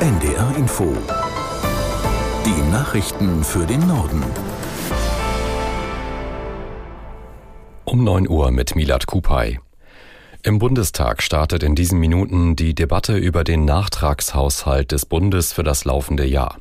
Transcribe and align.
NDR 0.00 0.56
Info. 0.56 0.92
Die 2.44 2.70
Nachrichten 2.72 3.44
für 3.44 3.64
den 3.64 3.86
Norden. 3.86 4.22
Um 7.84 8.02
9 8.02 8.28
Uhr 8.28 8.50
mit 8.50 8.74
Milad 8.74 9.06
Kupay. 9.06 9.60
Im 10.42 10.58
Bundestag 10.58 11.22
startet 11.22 11.62
in 11.62 11.76
diesen 11.76 12.00
Minuten 12.00 12.56
die 12.56 12.74
Debatte 12.74 13.16
über 13.16 13.44
den 13.44 13.64
Nachtragshaushalt 13.64 14.90
des 14.90 15.06
Bundes 15.06 15.52
für 15.52 15.62
das 15.62 15.84
laufende 15.84 16.26
Jahr. 16.26 16.58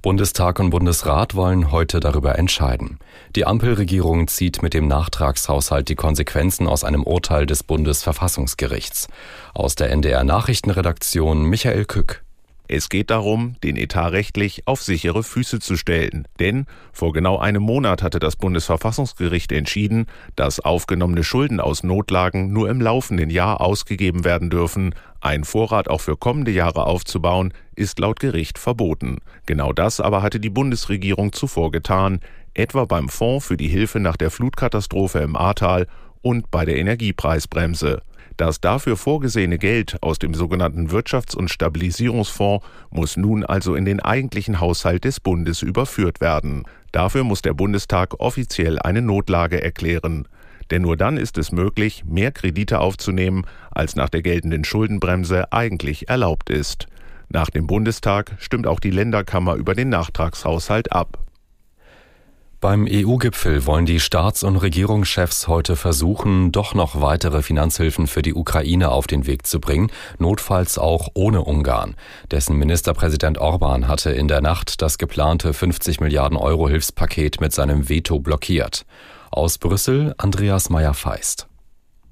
Bundestag 0.00 0.58
und 0.60 0.70
Bundesrat 0.70 1.34
wollen 1.34 1.72
heute 1.72 2.00
darüber 2.00 2.38
entscheiden. 2.38 2.98
Die 3.34 3.46
Ampelregierung 3.46 4.28
zieht 4.28 4.62
mit 4.62 4.74
dem 4.74 4.86
Nachtragshaushalt 4.86 5.88
die 5.88 5.96
Konsequenzen 5.96 6.68
aus 6.68 6.84
einem 6.84 7.02
Urteil 7.02 7.46
des 7.46 7.62
Bundesverfassungsgerichts. 7.62 9.08
Aus 9.54 9.74
der 9.74 9.90
NDR 9.90 10.24
Nachrichtenredaktion 10.24 11.42
Michael 11.42 11.84
Kück. 11.84 12.25
Es 12.68 12.88
geht 12.88 13.10
darum, 13.10 13.56
den 13.62 13.76
Etat 13.76 14.08
rechtlich 14.08 14.66
auf 14.66 14.82
sichere 14.82 15.22
Füße 15.22 15.60
zu 15.60 15.76
stellen. 15.76 16.26
Denn 16.40 16.66
vor 16.92 17.12
genau 17.12 17.38
einem 17.38 17.62
Monat 17.62 18.02
hatte 18.02 18.18
das 18.18 18.36
Bundesverfassungsgericht 18.36 19.52
entschieden, 19.52 20.06
dass 20.34 20.60
aufgenommene 20.60 21.22
Schulden 21.22 21.60
aus 21.60 21.84
Notlagen 21.84 22.52
nur 22.52 22.68
im 22.68 22.80
laufenden 22.80 23.30
Jahr 23.30 23.60
ausgegeben 23.60 24.24
werden 24.24 24.50
dürfen. 24.50 24.94
Ein 25.20 25.44
Vorrat 25.44 25.88
auch 25.88 26.00
für 26.00 26.16
kommende 26.16 26.50
Jahre 26.50 26.86
aufzubauen, 26.86 27.52
ist 27.74 27.98
laut 27.98 28.20
Gericht 28.20 28.58
verboten. 28.58 29.18
Genau 29.46 29.72
das 29.72 30.00
aber 30.00 30.22
hatte 30.22 30.40
die 30.40 30.50
Bundesregierung 30.50 31.32
zuvor 31.32 31.70
getan, 31.70 32.20
etwa 32.54 32.84
beim 32.84 33.08
Fonds 33.08 33.46
für 33.46 33.56
die 33.56 33.68
Hilfe 33.68 34.00
nach 34.00 34.16
der 34.16 34.30
Flutkatastrophe 34.30 35.18
im 35.20 35.36
Ahrtal 35.36 35.86
und 36.22 36.50
bei 36.50 36.64
der 36.64 36.76
Energiepreisbremse. 36.76 38.02
Das 38.36 38.60
dafür 38.60 38.96
vorgesehene 38.96 39.58
Geld 39.58 39.96
aus 40.02 40.18
dem 40.18 40.34
sogenannten 40.34 40.90
Wirtschafts- 40.90 41.34
und 41.34 41.50
Stabilisierungsfonds 41.50 42.66
muss 42.90 43.16
nun 43.16 43.44
also 43.44 43.74
in 43.74 43.86
den 43.86 44.00
eigentlichen 44.00 44.60
Haushalt 44.60 45.04
des 45.04 45.20
Bundes 45.20 45.62
überführt 45.62 46.20
werden. 46.20 46.64
Dafür 46.92 47.24
muss 47.24 47.40
der 47.40 47.54
Bundestag 47.54 48.20
offiziell 48.20 48.78
eine 48.78 49.00
Notlage 49.00 49.62
erklären. 49.62 50.28
Denn 50.70 50.82
nur 50.82 50.96
dann 50.96 51.16
ist 51.16 51.38
es 51.38 51.52
möglich, 51.52 52.04
mehr 52.04 52.32
Kredite 52.32 52.80
aufzunehmen, 52.80 53.44
als 53.70 53.96
nach 53.96 54.10
der 54.10 54.22
geltenden 54.22 54.64
Schuldenbremse 54.64 55.52
eigentlich 55.52 56.08
erlaubt 56.08 56.50
ist. 56.50 56.88
Nach 57.28 57.50
dem 57.50 57.66
Bundestag 57.66 58.34
stimmt 58.38 58.66
auch 58.66 58.80
die 58.80 58.90
Länderkammer 58.90 59.54
über 59.54 59.74
den 59.74 59.88
Nachtragshaushalt 59.88 60.92
ab. 60.92 61.25
Beim 62.66 62.88
EU-Gipfel 62.90 63.64
wollen 63.64 63.86
die 63.86 64.00
Staats- 64.00 64.42
und 64.42 64.56
Regierungschefs 64.56 65.46
heute 65.46 65.76
versuchen, 65.76 66.50
doch 66.50 66.74
noch 66.74 67.00
weitere 67.00 67.40
Finanzhilfen 67.40 68.08
für 68.08 68.22
die 68.22 68.34
Ukraine 68.34 68.90
auf 68.90 69.06
den 69.06 69.28
Weg 69.28 69.46
zu 69.46 69.60
bringen, 69.60 69.92
notfalls 70.18 70.76
auch 70.76 71.10
ohne 71.14 71.42
Ungarn. 71.42 71.94
Dessen 72.32 72.56
Ministerpräsident 72.56 73.38
Orban 73.38 73.86
hatte 73.86 74.10
in 74.10 74.26
der 74.26 74.40
Nacht 74.40 74.82
das 74.82 74.98
geplante 74.98 75.54
50 75.54 76.00
Milliarden 76.00 76.36
Euro 76.36 76.68
Hilfspaket 76.68 77.40
mit 77.40 77.52
seinem 77.52 77.88
Veto 77.88 78.18
blockiert. 78.18 78.84
Aus 79.30 79.58
Brüssel 79.58 80.16
Andreas 80.18 80.68
Meyer-Feist. 80.68 81.46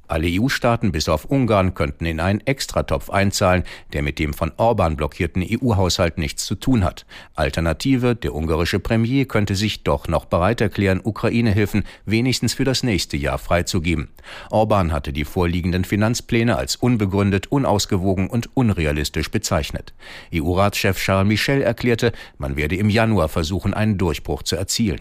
Alle 0.07 0.29
EU-Staaten 0.29 0.93
bis 0.93 1.09
auf 1.09 1.25
Ungarn 1.25 1.75
könnten 1.75 2.05
in 2.05 2.21
einen 2.21 2.41
Extratopf 2.41 3.11
einzahlen, 3.11 3.65
der 3.93 4.03
mit 4.03 4.19
dem 4.19 4.35
von 4.35 4.53
Orban 4.57 4.97
blockierten 4.97 5.43
EU-Haushalt 5.43 6.19
nichts 6.19 6.45
zu 6.45 6.55
tun 6.55 6.85
hat. 6.85 7.07
Alternative, 7.35 8.15
der 8.15 8.35
ungarische 8.35 8.81
Premier 8.81 9.25
könnte 9.25 9.55
sich 9.55 9.83
doch 9.83 10.09
noch 10.09 10.27
bereit 10.27 10.61
erklären, 10.61 11.01
Ukraine-Hilfen 11.03 11.85
wenigstens 12.05 12.55
für 12.55 12.65
das 12.65 12.83
nächste 12.83 13.17
Jahr 13.17 13.39
freizugeben. 13.39 14.09
Orban 14.51 14.93
hatte 14.93 15.13
die 15.13 15.25
vorliegenden 15.25 15.85
Finanzpläne 15.85 16.57
als 16.57 16.77
unbegründet, 16.77 17.47
unausgewogen 17.49 18.29
und 18.29 18.51
unrealistisch 18.55 19.31
bezeichnet. 19.31 19.95
EU-Ratschef 20.35 20.99
Charles 20.99 21.29
Michel 21.29 21.63
erklärte, 21.63 22.13
man 22.39 22.57
werde 22.57 22.77
im 22.77 22.91
Januar 22.91 23.29
versuchen, 23.29 23.75
einen 23.75 23.99
Durchbruch 23.99 24.43
zu 24.43 24.57
erzielen. 24.57 25.01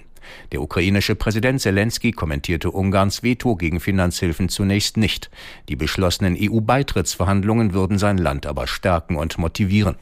Der 0.52 0.62
ukrainische 0.62 1.16
Präsident 1.16 1.62
Zelensky 1.62 2.12
kommentierte 2.12 2.72
Ungarns 2.72 3.24
Veto 3.24 3.56
gegen 3.56 3.80
Finanzhilfen 3.80 4.50
zunächst 4.50 4.98
nicht. 4.98 5.30
Die 5.70 5.76
beschlossenen 5.76 6.38
EU-Beitrittsverhandlungen 6.40 7.74
würden 7.74 7.98
sein 7.98 8.18
Land 8.18 8.46
aber 8.46 8.68
stärken 8.68 9.16
und 9.16 9.38
motivieren. 9.38 9.96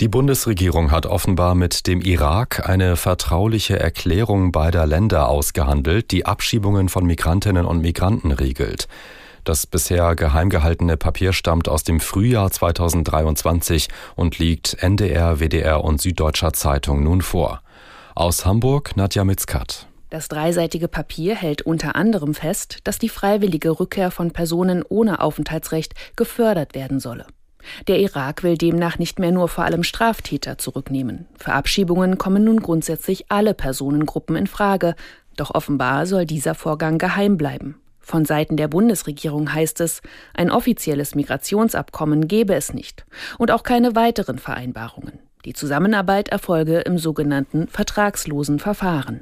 Die 0.00 0.08
Bundesregierung 0.08 0.90
hat 0.90 1.06
offenbar 1.06 1.54
mit 1.54 1.86
dem 1.86 2.02
Irak 2.02 2.68
eine 2.68 2.96
vertrauliche 2.96 3.80
Erklärung 3.80 4.52
beider 4.52 4.86
Länder 4.86 5.30
ausgehandelt, 5.30 6.10
die 6.10 6.26
Abschiebungen 6.26 6.90
von 6.90 7.06
Migrantinnen 7.06 7.64
und 7.64 7.80
Migranten 7.80 8.30
regelt. 8.30 8.88
Das 9.44 9.64
bisher 9.64 10.14
geheim 10.14 10.50
gehaltene 10.50 10.98
Papier 10.98 11.32
stammt 11.32 11.68
aus 11.68 11.82
dem 11.82 12.00
Frühjahr 12.00 12.50
2023 12.50 13.88
und 14.16 14.38
liegt 14.38 14.74
NDR, 14.82 15.40
WDR 15.40 15.82
und 15.82 16.02
Süddeutscher 16.02 16.52
Zeitung 16.52 17.02
nun 17.02 17.22
vor. 17.22 17.62
Aus 18.16 18.46
Hamburg 18.46 18.96
Nadja 18.96 19.24
Mitzkat. 19.24 19.88
Das 20.08 20.28
dreiseitige 20.28 20.88
Papier 20.88 21.34
hält 21.34 21.60
unter 21.60 21.96
anderem 21.96 22.32
fest, 22.32 22.78
dass 22.84 22.98
die 22.98 23.10
freiwillige 23.10 23.78
Rückkehr 23.78 24.10
von 24.10 24.30
Personen 24.30 24.82
ohne 24.88 25.20
Aufenthaltsrecht 25.20 25.92
gefördert 26.16 26.74
werden 26.74 26.98
solle. 26.98 27.26
Der 27.88 27.98
Irak 27.98 28.42
will 28.42 28.56
demnach 28.56 28.98
nicht 28.98 29.18
mehr 29.18 29.32
nur 29.32 29.48
vor 29.48 29.64
allem 29.64 29.82
Straftäter 29.82 30.56
zurücknehmen. 30.56 31.26
Für 31.38 31.52
Abschiebungen 31.52 32.16
kommen 32.16 32.42
nun 32.42 32.60
grundsätzlich 32.60 33.30
alle 33.30 33.52
Personengruppen 33.52 34.34
in 34.34 34.46
Frage, 34.46 34.94
doch 35.36 35.54
offenbar 35.54 36.06
soll 36.06 36.24
dieser 36.24 36.54
Vorgang 36.54 36.96
geheim 36.96 37.36
bleiben. 37.36 37.82
Von 38.00 38.24
Seiten 38.24 38.56
der 38.56 38.68
Bundesregierung 38.68 39.52
heißt 39.52 39.82
es, 39.82 40.00
ein 40.32 40.50
offizielles 40.50 41.14
Migrationsabkommen 41.14 42.28
gebe 42.28 42.54
es 42.54 42.72
nicht 42.72 43.04
und 43.36 43.50
auch 43.50 43.62
keine 43.62 43.94
weiteren 43.94 44.38
Vereinbarungen. 44.38 45.25
Die 45.46 45.52
Zusammenarbeit 45.52 46.28
erfolge 46.28 46.80
im 46.80 46.98
sogenannten 46.98 47.68
vertragslosen 47.68 48.58
Verfahren. 48.58 49.20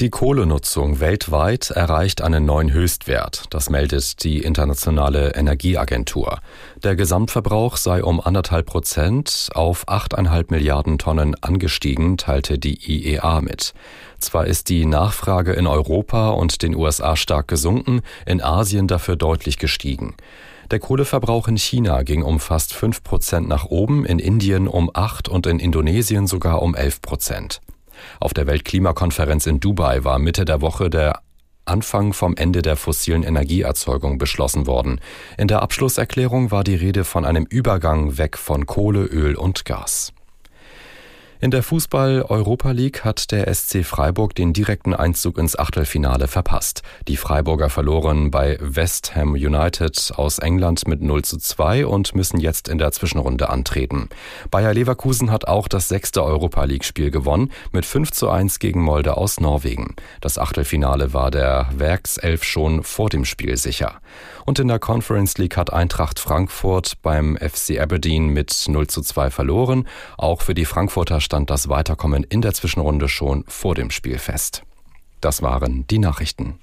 Die 0.00 0.08
Kohlenutzung 0.08 0.98
weltweit 0.98 1.72
erreicht 1.72 2.22
einen 2.22 2.46
neuen 2.46 2.72
Höchstwert. 2.72 3.44
Das 3.50 3.68
meldet 3.68 4.24
die 4.24 4.38
Internationale 4.38 5.34
Energieagentur. 5.34 6.38
Der 6.82 6.96
Gesamtverbrauch 6.96 7.76
sei 7.76 8.02
um 8.02 8.18
anderthalb 8.18 8.64
Prozent 8.64 9.50
auf 9.52 9.86
achteinhalb 9.88 10.50
Milliarden 10.50 10.96
Tonnen 10.96 11.34
angestiegen, 11.42 12.16
teilte 12.16 12.58
die 12.58 12.78
IEA 12.90 13.42
mit. 13.42 13.74
Zwar 14.20 14.46
ist 14.46 14.70
die 14.70 14.86
Nachfrage 14.86 15.52
in 15.52 15.66
Europa 15.66 16.30
und 16.30 16.62
den 16.62 16.74
USA 16.74 17.14
stark 17.14 17.46
gesunken, 17.46 18.00
in 18.24 18.42
Asien 18.42 18.88
dafür 18.88 19.16
deutlich 19.16 19.58
gestiegen. 19.58 20.14
Der 20.70 20.78
Kohleverbrauch 20.78 21.48
in 21.48 21.56
China 21.56 22.02
ging 22.04 22.22
um 22.22 22.38
fast 22.38 22.72
5 22.74 23.02
Prozent 23.02 23.48
nach 23.48 23.64
oben, 23.64 24.04
in 24.06 24.20
Indien 24.20 24.68
um 24.68 24.88
8 24.94 25.28
und 25.28 25.48
in 25.48 25.58
Indonesien 25.58 26.28
sogar 26.28 26.62
um 26.62 26.76
11 26.76 27.02
Prozent. 27.02 27.60
Auf 28.20 28.34
der 28.34 28.46
Weltklimakonferenz 28.46 29.46
in 29.46 29.58
Dubai 29.58 30.04
war 30.04 30.20
Mitte 30.20 30.44
der 30.44 30.60
Woche 30.60 30.88
der 30.88 31.22
Anfang 31.64 32.12
vom 32.12 32.36
Ende 32.36 32.62
der 32.62 32.76
fossilen 32.76 33.24
Energieerzeugung 33.24 34.18
beschlossen 34.18 34.68
worden. 34.68 35.00
In 35.36 35.48
der 35.48 35.60
Abschlusserklärung 35.62 36.52
war 36.52 36.62
die 36.62 36.76
Rede 36.76 37.02
von 37.02 37.24
einem 37.24 37.46
Übergang 37.46 38.16
weg 38.16 38.38
von 38.38 38.64
Kohle, 38.64 39.04
Öl 39.04 39.34
und 39.34 39.64
Gas. 39.64 40.12
In 41.42 41.50
der 41.50 41.62
Fußball-Europa 41.62 42.72
League 42.72 43.02
hat 43.02 43.30
der 43.30 43.52
SC 43.54 43.82
Freiburg 43.82 44.34
den 44.34 44.52
direkten 44.52 44.92
Einzug 44.92 45.38
ins 45.38 45.58
Achtelfinale 45.58 46.28
verpasst. 46.28 46.82
Die 47.08 47.16
Freiburger 47.16 47.70
verloren 47.70 48.30
bei 48.30 48.58
West 48.60 49.16
Ham 49.16 49.32
United 49.32 50.12
aus 50.16 50.38
England 50.38 50.86
mit 50.86 51.00
0 51.00 51.22
zu 51.22 51.38
2 51.38 51.86
und 51.86 52.14
müssen 52.14 52.40
jetzt 52.40 52.68
in 52.68 52.76
der 52.76 52.92
Zwischenrunde 52.92 53.48
antreten. 53.48 54.10
Bayer 54.50 54.74
Leverkusen 54.74 55.30
hat 55.30 55.48
auch 55.48 55.66
das 55.66 55.88
sechste 55.88 56.22
Europa 56.22 56.62
League-Spiel 56.64 57.10
gewonnen 57.10 57.50
mit 57.72 57.86
5 57.86 58.10
zu 58.10 58.28
1 58.28 58.58
gegen 58.58 58.82
Molde 58.82 59.16
aus 59.16 59.40
Norwegen. 59.40 59.96
Das 60.20 60.36
Achtelfinale 60.36 61.14
war 61.14 61.30
der 61.30 61.70
Werkself 61.74 62.44
schon 62.44 62.82
vor 62.82 63.08
dem 63.08 63.24
Spiel 63.24 63.56
sicher. 63.56 64.02
Und 64.44 64.58
in 64.58 64.68
der 64.68 64.78
Conference 64.78 65.38
League 65.38 65.56
hat 65.56 65.72
Eintracht 65.72 66.18
Frankfurt 66.18 67.00
beim 67.02 67.38
FC 67.38 67.80
Aberdeen 67.80 68.28
mit 68.28 68.64
0 68.68 68.88
zu 68.88 69.00
2 69.00 69.30
verloren. 69.30 69.88
Auch 70.18 70.42
für 70.42 70.54
die 70.54 70.66
Frankfurter 70.66 71.20
stand 71.30 71.48
das 71.48 71.68
Weiterkommen 71.68 72.24
in 72.24 72.42
der 72.42 72.54
Zwischenrunde 72.54 73.08
schon 73.08 73.44
vor 73.46 73.76
dem 73.76 73.92
Spiel 73.92 74.18
fest. 74.18 74.64
Das 75.20 75.42
waren 75.42 75.86
die 75.86 76.00
Nachrichten. 76.00 76.58